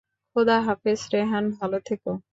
খোদা 0.35 0.57
হাফেজ 0.61 1.01
রেহান, 1.13 1.45
ভাল 1.57 1.71
থেকো। 1.85 2.11